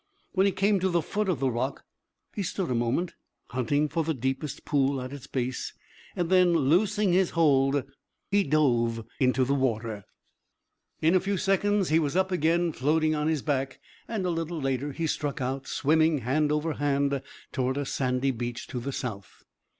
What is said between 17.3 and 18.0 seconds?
toward a